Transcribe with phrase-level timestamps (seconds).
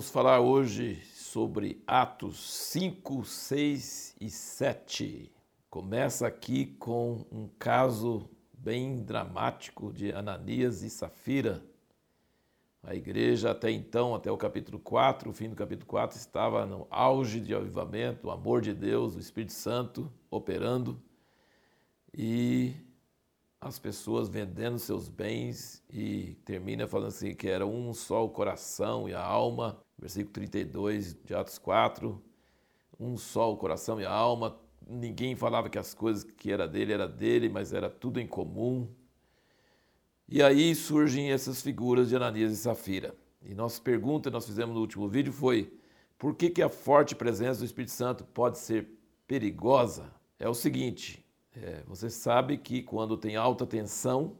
[0.00, 2.40] Vamos falar hoje sobre Atos
[2.70, 5.30] 5, 6 e 7.
[5.68, 11.62] Começa aqui com um caso bem dramático de Ananias e Safira.
[12.82, 16.86] A igreja até então, até o capítulo 4, o fim do capítulo 4, estava no
[16.90, 20.98] auge de avivamento, o amor de Deus, o Espírito Santo operando.
[22.16, 22.74] E
[23.60, 29.06] as pessoas vendendo seus bens e termina falando assim que era um só o coração
[29.06, 32.20] e a alma, versículo 32 de Atos 4,
[32.98, 36.92] um só o coração e a alma, ninguém falava que as coisas que era dele
[36.92, 38.88] era dele, mas era tudo em comum.
[40.28, 43.14] E aí surgem essas figuras de Ananias e Safira.
[43.42, 45.72] E nossa pergunta, nós fizemos no último vídeo, foi
[46.18, 48.88] por que, que a forte presença do Espírito Santo pode ser
[49.26, 50.12] perigosa?
[50.38, 54.36] É o seguinte, é, você sabe que quando tem alta tensão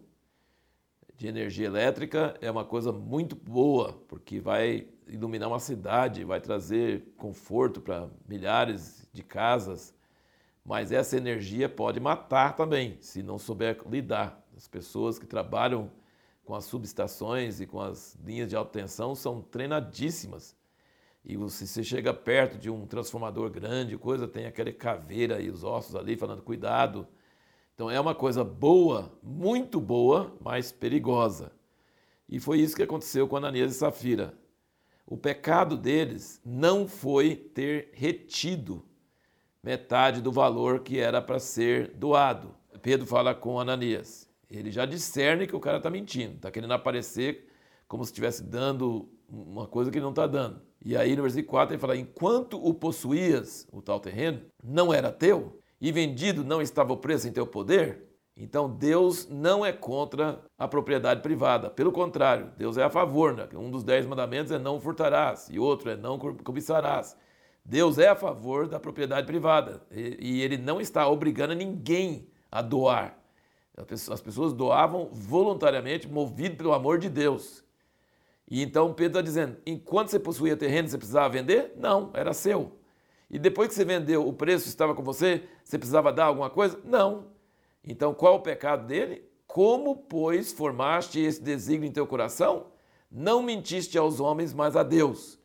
[1.17, 7.13] de energia elétrica é uma coisa muito boa, porque vai iluminar uma cidade, vai trazer
[7.17, 9.95] conforto para milhares de casas,
[10.65, 14.41] mas essa energia pode matar também, se não souber lidar.
[14.57, 15.91] As pessoas que trabalham
[16.45, 20.57] com as subestações e com as linhas de alta tensão são treinadíssimas.
[21.25, 25.65] E se você chega perto de um transformador grande, coisa, tem aquela caveira e os
[25.65, 27.07] ossos ali falando cuidado.
[27.75, 31.53] Então é uma coisa boa, muito boa, mas perigosa.
[32.29, 34.35] E foi isso que aconteceu com Ananias e Safira.
[35.11, 38.85] O pecado deles não foi ter retido
[39.61, 42.55] metade do valor que era para ser doado.
[42.81, 44.31] Pedro fala com Ananias.
[44.49, 47.51] Ele já discerne que o cara está mentindo, está querendo aparecer
[47.89, 50.63] como se estivesse dando uma coisa que ele não está dando.
[50.81, 55.11] E aí no versículo 4 ele fala: Enquanto o possuías, o tal terreno, não era
[55.11, 58.10] teu, e vendido não estava o preço em teu poder,
[58.43, 61.69] então Deus não é contra a propriedade privada.
[61.69, 63.35] Pelo contrário, Deus é a favor.
[63.35, 63.47] Né?
[63.55, 67.15] Um dos dez mandamentos é não furtarás, e outro é não cobiçarás.
[67.63, 69.83] Deus é a favor da propriedade privada.
[69.91, 73.19] E ele não está obrigando ninguém a doar.
[74.11, 77.63] As pessoas doavam voluntariamente, movido pelo amor de Deus.
[78.51, 81.75] E então Pedro está dizendo: enquanto você possuía terreno, você precisava vender?
[81.77, 82.81] Não, era seu.
[83.31, 85.45] E depois que você vendeu, o preço estava com você?
[85.63, 86.81] Você precisava dar alguma coisa?
[86.85, 87.39] Não.
[87.85, 89.25] Então qual é o pecado dele?
[89.47, 92.67] Como, pois, formaste esse desígnio em teu coração?
[93.11, 95.39] Não mentiste aos homens, mas a Deus.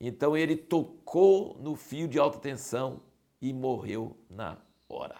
[0.00, 3.00] Então ele tocou no fio de alta tensão
[3.40, 4.58] e morreu na
[4.88, 5.18] hora.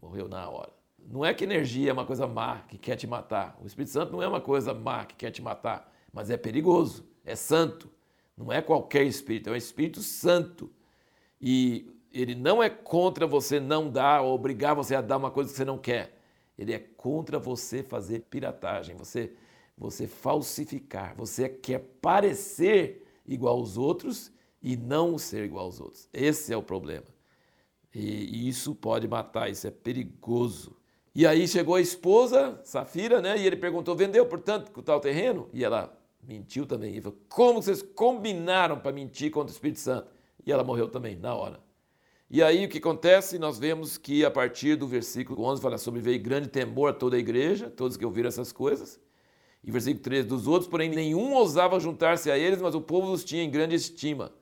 [0.00, 0.72] Morreu na hora.
[0.98, 3.58] Não é que energia é uma coisa má que quer te matar.
[3.62, 7.06] O Espírito Santo não é uma coisa má que quer te matar mas é perigoso,
[7.24, 7.90] é santo.
[8.36, 10.72] Não é qualquer espírito, é um Espírito Santo.
[11.40, 15.50] E ele não é contra você não dar ou obrigar você a dar uma coisa
[15.50, 16.18] que você não quer.
[16.58, 19.32] Ele é contra você fazer piratagem, você,
[19.76, 21.14] você falsificar.
[21.16, 24.32] Você quer parecer igual aos outros
[24.62, 26.08] e não ser igual aos outros.
[26.12, 27.06] Esse é o problema.
[27.94, 30.76] E, e isso pode matar, isso é perigoso.
[31.14, 33.38] E aí chegou a esposa, Safira, né?
[33.38, 35.48] E ele perguntou: vendeu, portanto, o tal terreno?
[35.52, 36.92] E ela mentiu também.
[36.92, 40.08] Ele falou, como vocês combinaram para mentir contra o Espírito Santo?
[40.44, 41.60] E ela morreu também, na hora.
[42.30, 43.38] E aí o que acontece?
[43.38, 47.16] Nós vemos que a partir do versículo 11 fala sobre veio grande temor a toda
[47.16, 49.00] a igreja, todos que ouviram essas coisas.
[49.64, 53.24] E versículo 13, dos outros, porém, nenhum ousava juntar-se a eles, mas o povo os
[53.24, 54.32] tinha em grande estima.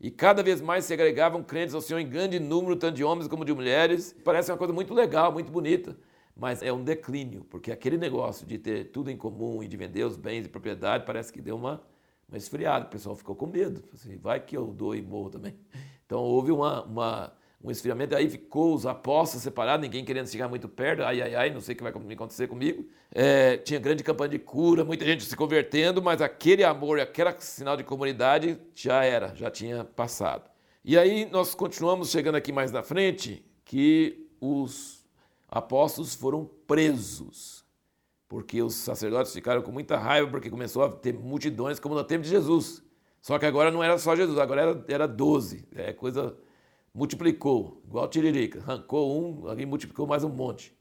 [0.00, 3.28] E cada vez mais se agregavam crentes ao Senhor em grande número, tanto de homens
[3.28, 4.16] como de mulheres.
[4.24, 5.96] Parece uma coisa muito legal, muito bonita
[6.36, 10.04] mas é um declínio, porque aquele negócio de ter tudo em comum e de vender
[10.04, 11.82] os bens e propriedade parece que deu uma,
[12.28, 15.56] uma esfriada, o pessoal ficou com medo, assim, vai que eu dou e morro também.
[16.06, 20.68] Então houve uma, uma, um esfriamento, aí ficou os apóstolos separados, ninguém querendo chegar muito
[20.68, 22.86] perto, ai, ai, ai, não sei o que vai acontecer comigo.
[23.12, 27.76] É, tinha grande campanha de cura, muita gente se convertendo, mas aquele amor, aquele sinal
[27.76, 30.48] de comunidade já era, já tinha passado.
[30.84, 35.04] E aí nós continuamos chegando aqui mais na frente, que os
[35.48, 37.64] apóstolos foram presos,
[38.28, 42.22] porque os sacerdotes ficaram com muita raiva, porque começou a ter multidões, como no tempo
[42.22, 42.85] de Jesus.
[43.26, 45.66] Só que agora não era só Jesus, agora era, era 12.
[45.74, 46.36] É coisa.
[46.94, 48.60] Multiplicou, igual tiririca.
[48.60, 50.72] Arrancou um, alguém multiplicou mais um monte.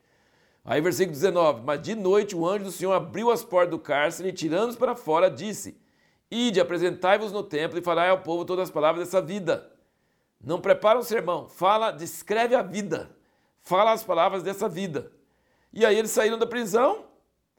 [0.63, 4.29] Aí, versículo 19: Mas de noite o anjo do Senhor abriu as portas do cárcere
[4.29, 5.77] e, tirando-os para fora, disse:
[6.29, 9.71] Ide, apresentai-vos no templo e falai ao povo todas as palavras dessa vida.
[10.39, 13.15] Não prepara um sermão, fala, descreve a vida
[13.65, 15.11] fala as palavras dessa vida.
[15.73, 17.05] E aí eles saíram da prisão.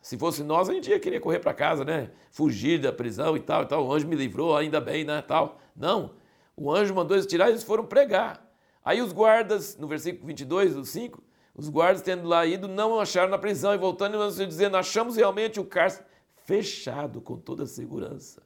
[0.06, 2.12] Se fosse nós, a gente ia querer correr para casa, né?
[2.30, 3.84] Fugir da prisão e tal e tal.
[3.84, 5.20] O anjo me livrou, ainda bem, né?
[5.20, 5.58] Tal.
[5.74, 6.14] Não.
[6.56, 8.48] O anjo mandou eles tirar e eles foram pregar.
[8.84, 11.20] Aí os guardas, no versículo 22 do 5,
[11.56, 15.58] os guardas tendo lá ido, não acharam na prisão e voltando e dizendo: achamos realmente
[15.58, 16.06] o cárcere
[16.44, 18.44] fechado com toda a segurança.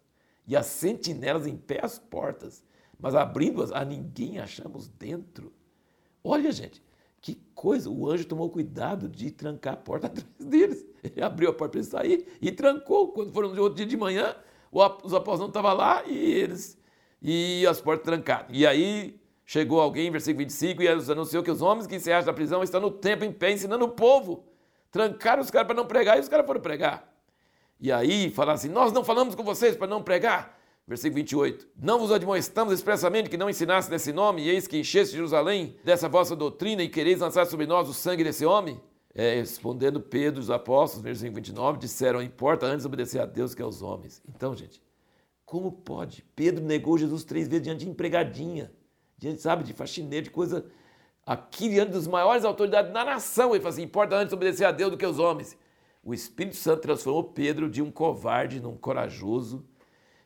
[0.49, 2.65] e as sentinelas em pé às portas,
[2.99, 5.53] mas abrindo-as, a ninguém achamos dentro.
[6.25, 6.83] Olha, gente,
[7.21, 10.87] que coisa, o anjo tomou cuidado de trancar a porta atrás deles.
[11.03, 13.13] Ele abriu a porta para eles sair e trancou.
[13.13, 14.35] Quando foram no outro dia de manhã,
[14.73, 16.81] os apóstolos não estavam lá e eles
[17.23, 18.47] e as portas trancadas.
[18.51, 22.33] E aí chegou alguém, versículo 25, e anunciou que os homens que se acham da
[22.33, 24.45] prisão estão no templo em pé ensinando o povo.
[24.91, 27.09] Trancaram os caras para não pregar e os caras foram pregar.
[27.79, 30.59] E aí falaram assim: Nós não falamos com vocês para não pregar.
[30.91, 31.69] Versículo 28.
[31.81, 36.09] Não vos admoestamos expressamente que não ensinasse nesse nome, e eis que encheste Jerusalém dessa
[36.09, 38.81] vossa doutrina e quereis lançar sobre nós o sangue desse homem?
[39.15, 43.83] É, respondendo Pedro, os apóstolos, versículo 29, disseram: Importa antes obedecer a Deus que aos
[43.83, 44.21] homens.
[44.29, 44.83] Então, gente,
[45.45, 46.25] como pode?
[46.35, 48.73] Pedro negou Jesus três vezes diante de empregadinha,
[49.17, 50.67] diante, sabe, de faxineiro, de coisa.
[51.25, 54.91] Aqui, diante dos maiores autoridades da nação, ele falou assim: Importa antes obedecer a Deus
[54.91, 55.57] do que aos homens.
[56.03, 59.70] O Espírito Santo transformou Pedro de um covarde num corajoso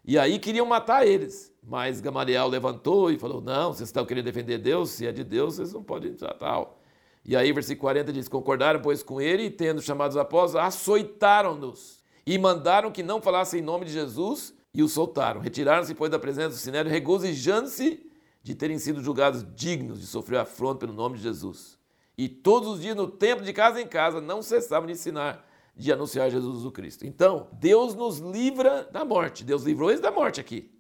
[0.05, 1.53] e aí queriam matar eles.
[1.63, 5.57] Mas Gamaliel levantou e falou: Não, vocês estão querendo defender Deus, se é de Deus,
[5.57, 6.81] vocês não podem tal.
[7.25, 12.05] E aí, versículo 40 diz: Concordaram, pois, com ele, e tendo chamado os apóstolos, açoitaram-nos
[12.27, 15.41] e mandaram que não falassem em nome de Jesus e o soltaram.
[15.41, 18.05] Retiraram-se, pois, da presença do sinédrio, regozijando-se
[18.43, 21.79] de terem sido julgados dignos de sofrer afronto pelo nome de Jesus.
[22.17, 25.47] E todos os dias, no templo, de casa em casa, não cessavam de ensinar
[25.77, 27.07] de anunciar Jesus Cristo.
[27.07, 29.45] Então, Deus nos livra da morte.
[29.45, 30.73] Deus livrou eles da morte aqui.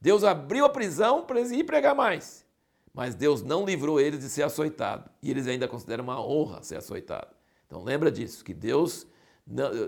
[0.00, 2.44] Deus abriu a prisão para eles ir pregar mais.
[2.92, 5.08] Mas Deus não livrou eles de ser açoitado.
[5.22, 7.34] E eles ainda consideram uma honra ser açoitado.
[7.66, 9.06] Então lembra disso, que Deus,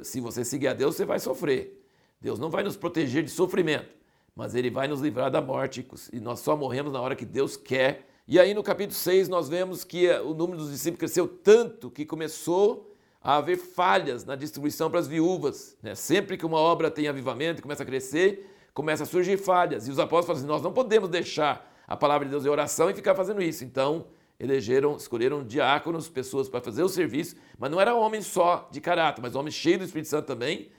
[0.02, 1.86] se você seguir a Deus, você vai sofrer.
[2.18, 3.94] Deus não vai nos proteger de sofrimento,
[4.34, 5.86] mas Ele vai nos livrar da morte.
[6.10, 8.08] E nós só morremos na hora que Deus quer.
[8.26, 12.06] E aí no capítulo 6 nós vemos que o número dos discípulos cresceu tanto que
[12.06, 12.93] começou
[13.24, 15.78] a haver falhas na distribuição para as viúvas.
[15.82, 15.94] Né?
[15.94, 19.88] Sempre que uma obra tem avivamento, começa a crescer, começa a surgir falhas.
[19.88, 22.90] E os apóstolos falam assim: nós não podemos deixar a palavra de Deus em oração
[22.90, 23.64] e ficar fazendo isso.
[23.64, 28.78] Então, elegeram, escolheram diáconos, pessoas para fazer o serviço, mas não era homem só de
[28.78, 30.70] caráter, mas homem cheio do Espírito Santo também.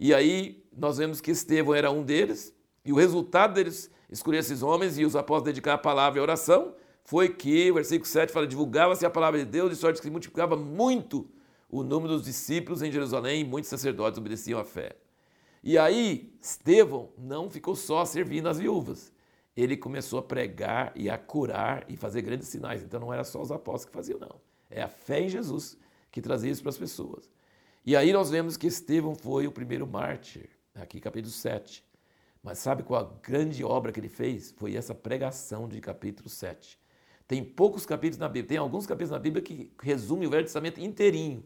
[0.00, 2.52] E aí nós vemos que Estevão era um deles,
[2.84, 6.22] e o resultado deles escolher esses homens e os apóstolos dedicar a palavra e a
[6.22, 6.74] oração
[7.04, 10.10] foi que, o versículo 7 fala, divulgava-se a palavra de Deus, de sorte que se
[10.10, 11.28] multiplicava muito
[11.72, 14.94] o número dos discípulos em Jerusalém e muitos sacerdotes obedeciam à fé.
[15.64, 19.10] E aí, Estevão não ficou só servindo as viúvas.
[19.56, 22.82] Ele começou a pregar e a curar e fazer grandes sinais.
[22.82, 24.38] Então não era só os apóstolos que faziam, não.
[24.70, 25.78] É a fé em Jesus
[26.10, 27.30] que trazia isso para as pessoas.
[27.86, 31.82] E aí nós vemos que Estevão foi o primeiro mártir, aqui capítulo 7.
[32.42, 34.52] Mas sabe qual a grande obra que ele fez?
[34.58, 36.78] Foi essa pregação de capítulo 7.
[37.26, 40.78] Tem poucos capítulos na Bíblia, tem alguns capítulos na Bíblia que resumem o Velho Testamento
[40.78, 41.42] inteirinho.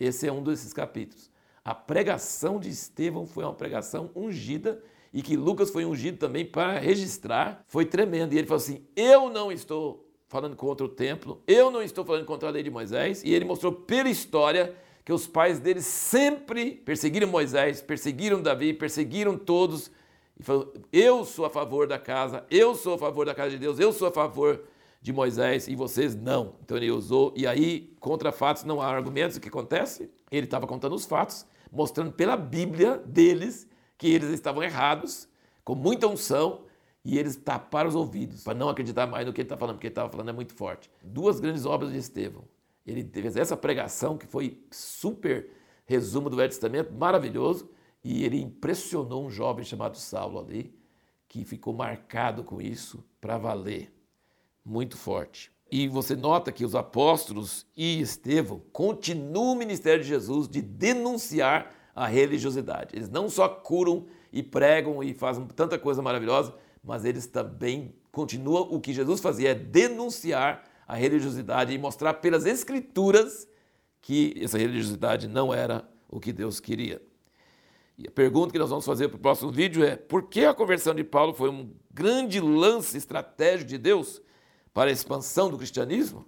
[0.00, 1.30] Esse é um desses capítulos.
[1.62, 4.82] A pregação de Estevão foi uma pregação ungida
[5.12, 7.62] e que Lucas foi ungido também para registrar.
[7.68, 8.32] Foi tremendo.
[8.32, 12.24] E ele falou assim: Eu não estou falando contra o templo, eu não estou falando
[12.24, 13.22] contra a lei de Moisés.
[13.22, 14.74] E ele mostrou pela história
[15.04, 19.90] que os pais dele sempre perseguiram Moisés, perseguiram Davi, perseguiram todos.
[20.38, 23.58] E falou: Eu sou a favor da casa, eu sou a favor da casa de
[23.58, 24.64] Deus, eu sou a favor
[25.00, 26.56] de Moisés e vocês não.
[26.62, 29.36] Então ele usou, e aí, contra fatos não há argumentos.
[29.36, 30.10] O que acontece?
[30.30, 33.66] Ele estava contando os fatos, mostrando pela Bíblia deles
[33.96, 35.28] que eles estavam errados,
[35.64, 36.64] com muita unção,
[37.04, 39.86] e eles taparam os ouvidos para não acreditar mais no que ele está falando, porque
[39.86, 40.90] ele estava falando é muito forte.
[41.02, 42.44] Duas grandes obras de Estevão.
[42.86, 45.50] Ele fez essa pregação que foi super
[45.86, 47.70] resumo do Velho Testamento, maravilhoso,
[48.02, 50.74] e ele impressionou um jovem chamado Saulo ali,
[51.28, 53.92] que ficou marcado com isso para valer
[54.64, 55.50] muito forte.
[55.70, 61.72] E você nota que os apóstolos e Estevão continuam o ministério de Jesus de denunciar
[61.94, 62.96] a religiosidade.
[62.96, 68.62] Eles não só curam e pregam e fazem tanta coisa maravilhosa, mas eles também continuam
[68.70, 73.46] o que Jesus fazia, é denunciar a religiosidade e mostrar pelas escrituras
[74.02, 77.00] que essa religiosidade não era o que Deus queria.
[77.96, 80.54] E a pergunta que nós vamos fazer para o próximo vídeo é: por que a
[80.54, 84.20] conversão de Paulo foi um grande lance estratégico de Deus
[84.72, 86.24] para a expansão do cristianismo?